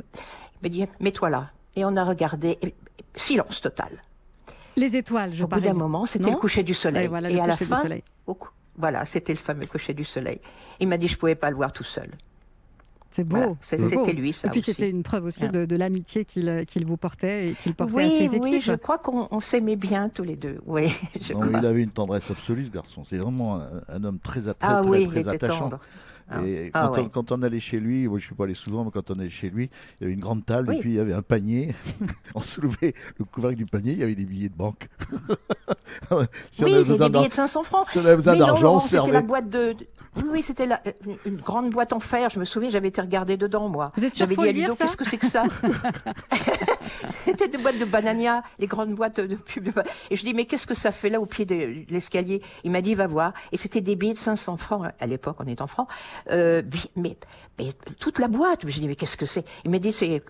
[0.63, 1.51] Il me dit, mets-toi là.
[1.77, 2.59] Et on a regardé.
[2.63, 2.75] et-
[3.15, 3.91] silence total.
[4.77, 7.07] Les étoiles, je Au bout d'un moment, c'était le coucher du soleil.
[7.07, 7.83] Et voilà, Et à la fin,
[8.77, 10.41] voilà, c'était le fameux coucher du soleil.
[10.79, 12.11] Il m'a dit, je pouvais pas le voir tout seul.
[13.13, 13.37] C'est beau.
[13.37, 14.05] Voilà, c'est- c'est beau.
[14.05, 14.73] c'était lui, ça Et puis aussi.
[14.73, 15.49] c'était une preuve aussi Ah.
[15.49, 18.63] de, de l'amitié qu'il qu'il vous portait et qu'il portait à Oui, ses oui, équipes.
[18.63, 20.61] je crois qu'on on s'aimait bien tous les deux.
[20.67, 21.59] Oui, je Non, crois.
[21.61, 23.03] il avait une tendresse absolue, ce garçon.
[23.05, 25.71] C'est vraiment un, un homme très, très, ah très, oui, très attachant.
[25.71, 25.79] tendre.
[26.33, 26.47] Ah.
[26.47, 27.01] Et Ah quand, ouais.
[27.07, 29.19] on, quand on allait chez lui, moi je suis pas allé souvent, mais quand on
[29.19, 29.69] allait chez lui,
[30.01, 30.77] il y avait une grande table Oui.
[30.77, 31.75] et puis il y avait un panier.
[32.37, 34.89] on soulevait le couvercle du panier, il y avait des billets de banque.
[36.51, 37.87] si on oui, avait c'est besoin des billets de 500 francs.
[37.91, 39.23] si on avait besoin Mais non, d'argent, Laurent, on c'était la servait.
[39.23, 39.75] boîte de...
[40.17, 40.83] Oui, oui, c'était la-
[41.25, 42.31] une, grande boîte en fer.
[42.31, 43.93] Je me souviens, j'avais été regarder dedans, moi.
[43.97, 45.45] Vous êtes J'avais dit à Ludo, qu'est-ce que c'est que ça
[47.25, 49.65] C'était des boîtes de banania, les grandes boîtes de pub.
[49.73, 52.43] de- Et je dis, mais qu'est-ce que ça fait là au pied de l'escalier?
[52.65, 53.33] Il m'a dit, va voir.
[53.53, 54.91] Et c'était des billets de 500 francs.
[54.99, 55.89] À l'époque, on est en francs.
[56.31, 56.63] Euh,
[56.97, 57.17] mais,
[57.59, 58.69] mais toute la boîte.
[58.69, 59.45] Je dis, mais qu'est-ce que c'est?
[59.65, 60.21] Il m'a dit, c'est...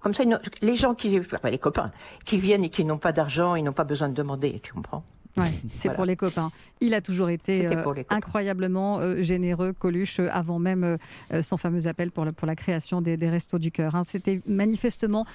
[0.00, 0.22] Comme ça,
[0.60, 1.90] les gens qui, enfin, les copains,
[2.26, 5.02] qui viennent et qui n'ont pas d'argent, ils n'ont pas besoin de demander, tu comprends?
[5.36, 5.94] Ouais, c'est Voilà.
[5.96, 6.50] pour les copains.
[6.80, 10.96] Il a toujours été euh, incroyablement euh, généreux, Coluche, euh, avant même
[11.42, 13.94] son fameux appel pour, le- pour la création des, des Restos du Cœur.
[13.96, 14.02] hein.
[14.04, 15.26] C'était manifestement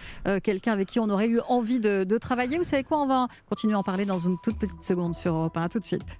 [0.44, 2.58] quelqu'un avec qui on aurait eu envie de, de travailler.
[2.58, 5.34] Vous savez quoi On va continuer à en parler dans une toute petite seconde sur
[5.36, 5.62] Europe 1.
[5.64, 6.18] À tout de suite.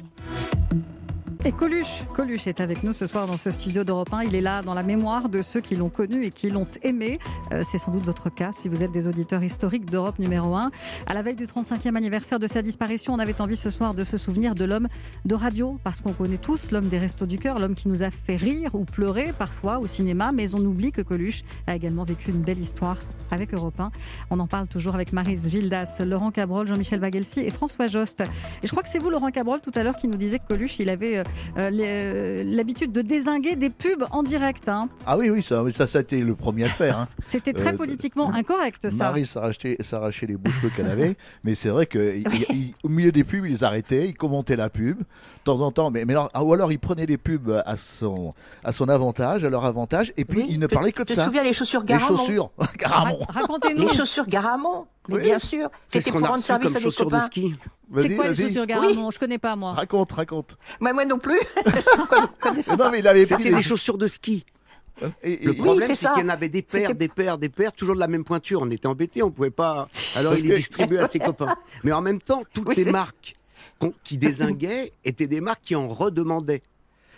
[1.46, 4.24] Et Coluche, Coluche est avec nous ce soir dans ce studio d'Europe 1.
[4.24, 7.18] Il est là dans la mémoire de ceux qui l'ont connu et qui l'ont aimé.
[7.54, 10.70] Euh, c'est sans doute votre cas si vous êtes des auditeurs historiques d'Europe numéro 1.
[11.08, 14.04] À la veille du 35e anniversaire de sa disparition, on avait envie ce soir de
[14.04, 14.90] se souvenir de l'homme
[15.24, 18.12] de radio, parce qu'on connaît tous l'homme des restos du cœur, l'homme qui nous a
[18.12, 22.32] fait rire ou pleurer parfois au cinéma, mais on oublie que Coluche a également vécu
[22.32, 22.98] une belle histoire
[23.32, 23.92] avec Europe 1.
[24.30, 28.24] On en parle toujours avec Marise Gildas, Laurent Cabrol, Jean-Michel Vagelsi et François Jost.
[28.62, 30.48] Et je crois que c'est vous, Laurent Cabrol, tout à l'heure, qui nous disait que
[30.50, 31.24] Coluche, il avait
[31.58, 34.68] euh, euh, les- l'habitude de désinguer des pubs en direct.
[34.70, 34.90] hein.
[35.06, 37.00] Ah oui, oui, ça, ça, ça a été le premier à le faire.
[37.00, 37.08] hein.
[37.26, 39.06] C'était très Euh, politiquement incorrect, ça.
[39.06, 43.46] Marie s'arrachait s'arrachait les beaux cheveux qu'elle avait, mais c'est vrai qu'au milieu des pubs,
[43.46, 45.04] il les arrêtait, il commentait la pub, de
[45.44, 48.34] temps en temps, mais, mais alors, ah, ou alors il prenait des pubs à son,
[48.64, 51.14] à son avantage, à leur avantage, et puis Oui, il ne parlait que de Tu
[51.14, 51.26] te ça.
[51.26, 53.20] souviens les chaussures Les Garamond chaussures, Garamond.
[53.30, 53.88] Ra- Racontez-nous.
[53.88, 55.24] Les chaussures Garamond, mais Oui.
[55.24, 55.70] bien sûr.
[55.90, 57.26] C'est C'était pour a rendre service comme à des chaussures de copains.
[57.26, 57.54] ski.
[57.98, 58.48] C'est quoi les vas-y.
[58.48, 59.74] chaussures Garamond Je connais pas, moi.
[59.74, 60.58] Raconte, raconte.
[60.80, 61.40] Moi, moi non plus.
[61.66, 64.46] Mais non, mais il avait pris C'était des chaussures de ski.
[65.24, 67.96] et- Le problème, c'est qu'il y en avait des paires, des paires, des paires, toujours
[67.96, 68.62] de la même pointure.
[68.62, 69.88] On était embêtés, on pouvait pas.
[70.16, 71.56] Alors il les distribuait à ses copains.
[71.84, 73.36] Mais en même temps, toutes Oui, les marques
[74.04, 76.62] qui désinguaient étaient des marques qui en redemandaient.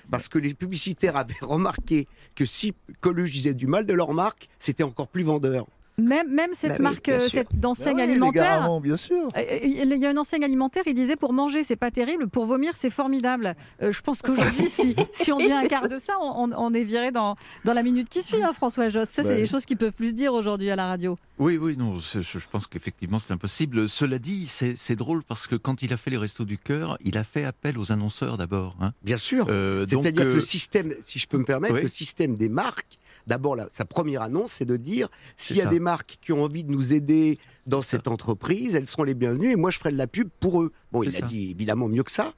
[0.10, 4.50] Parce que les publicitaires avaient remarqué que si Coluche disait du mal de leur marque,
[4.60, 5.66] c'était encore plus vendeur.
[6.02, 8.80] Même, même cette Bah oui, marque, euh, cette Ah d'enseigne ouais, les alimentaire.
[8.82, 9.28] Bien sûr.
[9.38, 12.46] Euh, Il y a une enseigne alimentaire, il disait pour manger, c'est pas terrible, pour
[12.46, 13.56] vomir, c'est formidable.
[13.82, 17.12] Euh, je pense qu'aujourd'hui, si, si on dit un quart de ça, on, est viré
[17.12, 17.36] dans,
[17.66, 19.12] dans la minute qui suit, hein, François Jost.
[19.12, 19.38] Ça, c'est Ouais.
[19.38, 21.16] des choses qui peuvent plus se dire aujourd'hui à la radio.
[21.40, 23.88] Oui, oui, non, je, pense qu'effectivement c'est impossible.
[23.90, 27.18] Cela dit, c'est drôle parce que quand il a fait les Restos du Cœur, il
[27.18, 28.76] a fait appel aux annonceurs d'abord.
[28.82, 28.92] hein.
[29.04, 29.48] Bien sûr.
[29.50, 31.82] Euh, C'est-à-dire que euh, le système, si je peux me permettre, oui.
[31.84, 32.98] le système des marques,
[33.32, 35.70] d'abord, sa première annonce, c'est de dire s'il y a ça.
[35.70, 39.52] des marques qui ont envie de nous aider dans cette entreprise, elles seront les bienvenues
[39.52, 40.72] et moi je ferai de la pub pour eux.
[40.92, 42.34] Bon, il a dit évidemment mieux que ça.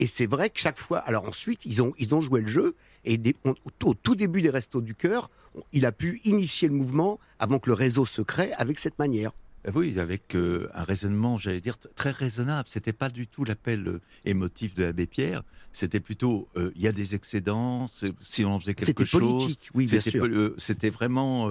[0.00, 2.76] Et c'est vrai que chaque fois, alors ensuite, ils ont, ils ont joué le jeu
[3.04, 5.28] et des- on- au tout début des Restos du Cœur,
[5.72, 9.32] il a pu initier le mouvement avant que le réseau se crée avec cette manière.
[9.66, 12.68] Euh, Oui, avec euh, un raisonnement, j'allais dire, très raisonnable.
[12.68, 15.42] C'était pas du tout l'appel euh, émotif de l'abbé Pierre.
[15.72, 17.86] C'était plutôt, euh, il y a des excédents,
[18.20, 19.20] si on faisait quelque C'était chose.
[19.42, 20.54] politique, oui, bien C'était sûr.
[20.58, 21.50] C'était vraiment,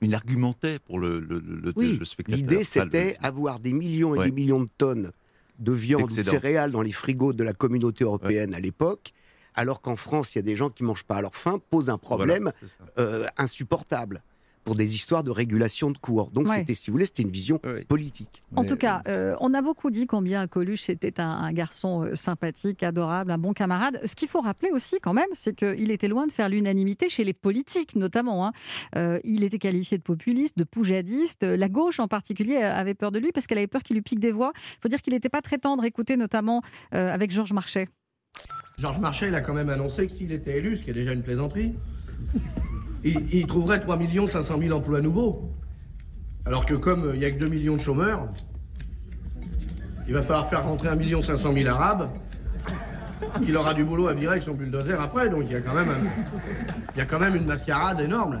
[0.00, 2.38] il argumentait pour le, le, le- Oui, le spectateur.
[2.40, 4.24] l'idée c'était avoir des millions et Ouais.
[4.26, 5.10] des millions de tonnes
[5.58, 9.12] de viande ou de céréales dans les frigos de la communauté européenne à l'époque,
[9.54, 11.88] alors qu'en France, il y a des gens qui mangent pas à leur faim, pose
[11.90, 12.52] un problème
[12.96, 14.22] Voilà, insupportable
[14.64, 16.30] pour des histoires de régulation de cours.
[16.30, 16.56] Donc Ouais.
[16.58, 18.42] c'était, si vous voulez, c'était une vision politique.
[18.54, 22.02] En Mais- tout cas, euh, on a beaucoup dit combien Coluche était un, un garçon
[22.02, 24.00] euh, sympathique, adorable, un bon camarade.
[24.04, 27.24] Ce qu'il faut rappeler aussi, quand même, c'est qu'il était loin de faire l'unanimité chez
[27.24, 28.46] les politiques, notamment.
[28.46, 28.52] hein.
[28.96, 31.42] Euh, il était qualifié de populiste, de poujadiste.
[31.42, 34.20] La gauche, en particulier, avait peur de lui parce qu'elle avait peur qu'il lui pique
[34.20, 34.52] des voix.
[34.54, 35.84] Il faut dire qu'il n'était pas très tendre.
[35.84, 36.62] Écoutez, notamment
[36.94, 37.88] euh, avec Georges Marchais.
[38.78, 41.12] Georges Marchais, il a quand même annoncé que s'il était élu, ce qui est déjà
[41.12, 41.74] une plaisanterie,
[43.04, 45.50] il, trouverait 3 500 000 emplois nouveaux.
[46.44, 48.28] Alors que comme euh, il n'y a que 2 millions de chômeurs,
[50.08, 52.08] il va falloir faire rentrer 1 500 000 Arabes,
[53.44, 55.28] qu'il aura du boulot à virer avec son bulldozer après.
[55.28, 56.08] Donc il y a quand même, un-
[56.94, 58.40] il y a quand même une mascarade énorme.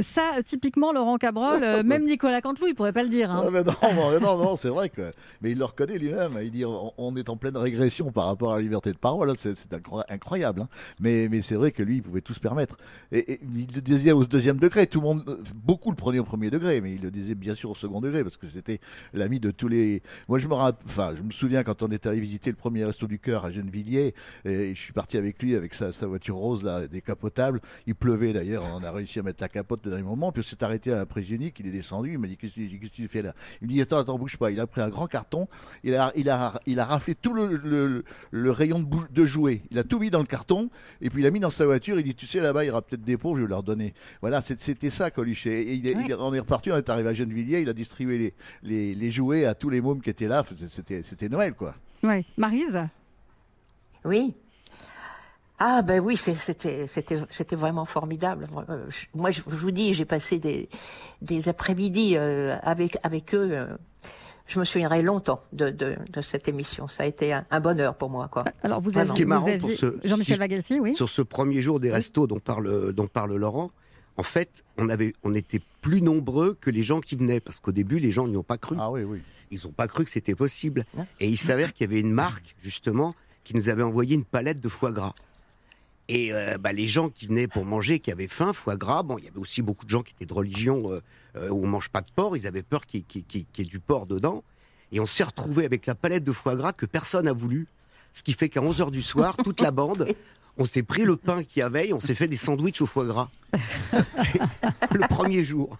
[0.00, 3.30] Ça, typiquement, Laurent Cabrol, euh, même Nicolas Canteloup, il pourrait pas le dire.
[3.30, 3.42] hein.
[3.46, 5.10] Ah, mais non, non, non, non, c'est vrai que.
[5.40, 6.32] Mais il le reconnaît lui-même.
[6.42, 9.32] Il dit on, on est en pleine régression par rapport à la liberté de parole.
[9.36, 10.62] C'est c'est incro- incroyable.
[10.62, 10.68] hein.
[11.00, 12.76] Mais, mais c'est vrai que lui, il pouvait tout se permettre.
[13.12, 14.86] Et, et il le disait au deuxième degré.
[14.86, 17.70] Tout le monde, beaucoup le prenaient au premier degré, mais il le disait bien sûr
[17.70, 18.80] au second degré parce que c'était
[19.14, 20.02] l'ami de tous les.
[20.28, 22.84] Moi, je me rapp- enfin, je me souviens quand on est allé visiter le premier
[22.84, 24.14] resto du cœur à Gennevilliers.
[24.44, 27.60] Et je suis parti avec lui avec sa, sa voiture rose là, décapotable.
[27.86, 28.64] Il pleuvait d'ailleurs.
[28.74, 30.32] On a réussi à mettre la capote au dernier moment.
[30.32, 32.12] Puis on s'est arrêté à un pré-hygiénique, Il est descendu.
[32.12, 33.34] Il m'a dit qu'est-ce que tu fais là?
[33.60, 34.50] Il me dit attends, attends, bouge pas.
[34.50, 35.48] Il a pris un grand carton.
[35.84, 39.62] Il a, il a, il a raflé tout le, le- le rayon de, jouets.
[39.70, 40.70] Il a tout mis dans le carton
[41.00, 41.98] et puis il a mis dans sa voiture.
[41.98, 43.94] Il dit tu sais là-bas il y aura peut-être des pauvres, je vais leur donner.
[44.20, 45.46] Voilà, c'était ça Coluche.
[45.46, 47.60] Et il est- il on est reparti, on est arrivé à Gennevilliers.
[47.60, 50.44] Il a distribué les, les, les jouets à tous les mômes qui étaient là.
[50.68, 51.74] C'était, c'était Noël quoi.
[52.02, 52.24] Ouais.
[52.36, 52.78] Marise?
[54.04, 54.34] Oui.
[55.58, 58.48] Ah ben oui, c'était c'était c'était vraiment formidable.
[58.68, 60.68] Euh, Moi, je, je vous dis, j'ai passé des
[61.22, 63.48] des après-midi euh, avec avec eux.
[63.52, 63.66] euh,
[64.48, 66.86] je me souviendrai longtemps de, de, de cette émission.
[66.86, 68.44] Ça a été un, un bonheur pour moi, quoi.
[68.62, 70.94] Alors, vous, avez, Ce qui est vous marrant aviez- pour ce- Jean-Michel si- Vagelsi, oui.
[70.94, 73.72] Sur ce premier jour des restos dont parle, dont parle Laurent,
[74.16, 77.72] en fait, on, avait, on était plus nombreux que les gens qui venaient, parce qu'au
[77.72, 78.76] début, les gens n'y ont pas cru.
[78.78, 79.20] Ah oui, oui.
[79.50, 80.84] Ils n'ont pas cru que c'était possible.
[81.18, 84.60] Et il s'avère qu'il y avait une marque, justement, qui nous avait envoyé une palette
[84.60, 85.12] de foie gras.
[86.08, 89.18] Et euh, bah, les gens qui venaient pour manger, qui avaient faim, foie gras, bon,
[89.18, 91.00] il y avait aussi beaucoup de gens qui étaient de religion euh,
[91.36, 94.06] euh, où on mange pas de porc, ils avaient peur qu'il y, ait- du porc
[94.06, 94.44] dedans.
[94.92, 97.66] Et on s'est retrouvé avec la palette de foie gras que personne n'a voulu,
[98.12, 100.06] Ce qui fait qu'à 11h du soir, toute la bande,
[100.58, 102.86] on s'est pris le pain qu'il y avait et on s'est fait des sandwichs au
[102.86, 103.28] foie gras.
[103.90, 104.38] C'est
[104.92, 105.78] le premier jour.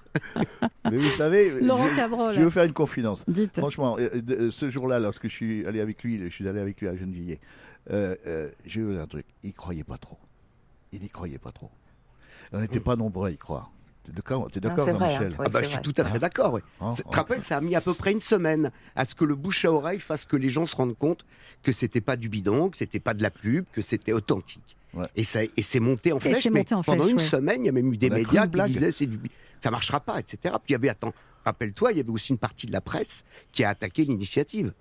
[0.91, 2.35] Mais vous savez, Laurent je, Cabrol.
[2.35, 3.25] je vais vous faire une confidence.
[3.27, 3.59] Dites.
[3.59, 6.81] Franchement, euh, euh, ce jour-là, lorsque je suis allé avec lui, je suis allé avec
[6.81, 7.41] lui à Gennevilliers,
[7.91, 9.27] euh, euh, j'ai eu un truc.
[9.43, 10.19] Il croyait pas trop.
[10.93, 11.71] Il n'y croyait pas trop.
[12.53, 13.71] On n'était pas nombreux à y croire.
[14.07, 15.47] T'es d'accord, t'es d'accord c'est vrai, Jean-Michel hein, ouais.
[15.47, 15.83] Ah bah, je suis vrai.
[15.83, 16.53] tout à fait d'accord.
[16.55, 16.63] Ouais.
[16.81, 17.11] Hein, Tu hein.
[17.11, 19.65] te rappelles, ça a mis à peu près une semaine à ce que le bouche
[19.65, 21.27] à oreille fasse que les gens se rendent compte
[21.63, 24.77] que c'était pas du bidon, que c'était pas de la pub, que c'était authentique.
[24.95, 25.09] Ouais.
[25.17, 26.45] Et, ça, et c'est monté en flèche.
[26.45, 27.25] c'est mais monté en pendant flèche, une ouais.
[27.25, 29.19] semaine, il y a même eu des On médias qui disaient c'est du
[29.59, 30.39] ça marchera pas, etc.
[30.43, 31.13] Puis il y avait, attends,
[31.45, 34.73] rappelle-toi, il y avait aussi une partie de la presse qui a attaqué l'initiative.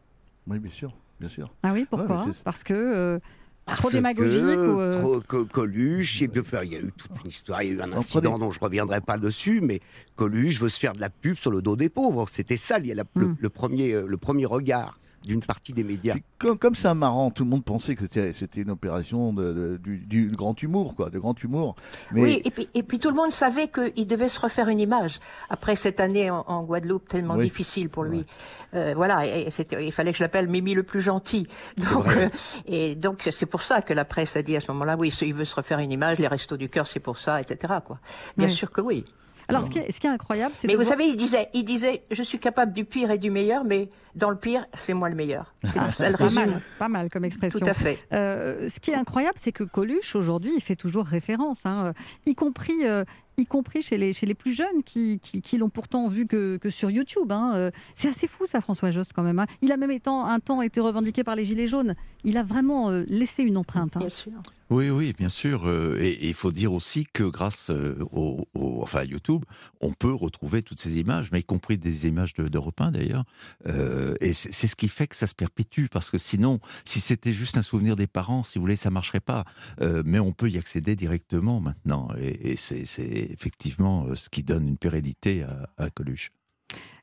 [0.48, 1.52] Oui, bien sûr, bien sûr.
[1.64, 2.26] Ah oui, pourquoi?
[2.26, 3.20] Ouais, Parce que euh,
[3.66, 6.80] trop Parce démagogique que ou, euh, trop co- Coluche, et puis, enfin, il y a
[6.80, 9.18] eu toute une histoire, il y a eu un En incident dont je reviendrai pas
[9.18, 9.80] dessus, mais
[10.16, 12.28] Coluche veut se faire de la pub sur le dos des pauvres.
[12.32, 13.38] C'était ça, il y a la- le, Mm.
[13.40, 16.16] le premier, euh, le premier regard d'une partie des médias.
[16.38, 19.98] Comme, comme c'est marrant, tout le monde pensait que c'était, une opération de, de- du,
[20.06, 21.76] du grand humour, quoi, de grand humour.
[22.12, 24.80] Mais Oui, et puis, et puis tout le monde savait qu'il devait se refaire une
[24.80, 27.46] image après cette année en, en Guadeloupe tellement Oui.
[27.46, 28.26] difficile pour lui.
[28.74, 29.48] Euh, voilà, et
[29.82, 31.48] il fallait que je l'appelle Mimi le plus gentil.
[31.92, 32.30] Donc, euh,
[32.66, 35.10] et donc c'est c'est pour ça que la presse a dit à ce moment-là, oui,
[35.22, 37.74] il veut se refaire une image, les restos du cœur, c'est pour ça, etc.
[37.86, 38.00] Quoi.
[38.38, 38.54] Bien Oui.
[38.54, 39.04] sûr que oui.
[39.48, 41.16] Alors, ce qui est, ce qui est incroyable, c'est Mais de vous voir- savez, il
[41.18, 44.66] disait, il disait, je suis capable du pire et du meilleur, mais dans le pire,
[44.74, 45.54] c'est moi le meilleur.
[45.64, 46.46] C'est- ça le pas résume.
[46.46, 47.60] mal, pas mal comme expression.
[47.60, 48.00] Tout à fait.
[48.14, 51.94] Euh, ce qui est incroyable, c'est que Coluche, aujourd'hui, il fait toujours référence, hein, euh,
[52.32, 52.86] y compris.
[52.86, 53.04] euh,
[53.38, 56.58] y compris chez les, chez les plus jeunes qui, qui, qui l'ont pourtant vu que,
[56.58, 57.32] que sur YouTube.
[57.32, 57.52] hein.
[57.56, 59.40] Euh, C'est assez fou ça, François Jost, quand même.
[59.40, 59.48] hein.
[59.62, 61.96] Il a même étant, un temps été revendiqué par les Gilets jaunes.
[62.24, 63.96] Il a vraiment euh, laissé une empreinte.
[63.98, 64.00] hein.
[64.00, 64.32] Bien sûr.
[64.72, 65.68] Oui, oui, bien sûr.
[65.68, 69.46] euh, Et il faut dire aussi que grâce au, au- enfin, à YouTube,
[69.80, 73.26] on peut retrouver toutes ces images, mais y compris des images de- d'Europe 1 d'ailleurs.
[73.68, 77.32] Euh, et c'est ce qui fait que ça se perpétue, parce que sinon, si c'était
[77.34, 79.46] juste un souvenir des parents, si vous voulez, ça marcherait pas.
[79.82, 82.08] Euh, mais on peut y accéder directement maintenant.
[82.20, 82.86] Et, c'est
[83.32, 86.32] effectivement euh, ce qui donne une pérennité à, à Coluche.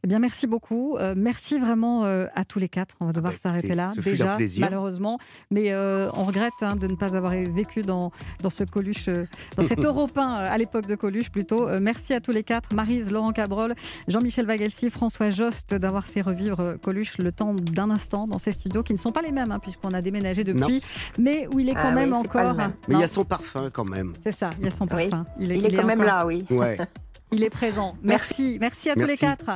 [0.05, 0.97] Eh bien, merci beaucoup.
[0.97, 2.97] Euh, merci vraiment euh, à tous les quatre.
[2.99, 4.65] On va devoir bah, s'arrêter là, ce fut un déjà, plaisir.
[4.69, 5.19] malheureusement.
[5.53, 8.11] Mais euh, on regrette hein, de ne pas avoir vécu dans,
[8.43, 9.25] dans ce Coluche, euh,
[9.57, 11.69] dans cet Européen à l'époque de Coluche plutôt.
[11.69, 12.75] Euh, merci à tous les quatre.
[12.75, 13.75] Marise, Laurent Cabrol,
[14.09, 18.83] Jean-Michel Vagelsi, François Jost d'avoir fait revivre Coluche le temps d'un instant dans ces studios
[18.83, 20.83] qui ne sont pas les mêmes, hein, puisqu'on a déménagé depuis,
[21.19, 22.55] mais où il est quand Ah même encore.
[22.55, 22.73] même.
[22.89, 24.15] Mais il y a son parfum quand même.
[24.25, 25.09] C'est ça, il y a son Oui.
[25.09, 25.27] parfum.
[25.39, 26.45] Il est quand même encore- là, oui.
[26.51, 26.77] Ouais.
[27.33, 27.97] Il est présent.
[28.03, 28.59] Merci.
[28.61, 29.51] Merci, à tous les quatre.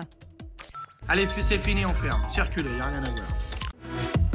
[1.09, 2.23] Allez, c'est fini, on ferme.
[2.31, 4.26] Circulez, il n'y a rien à voir.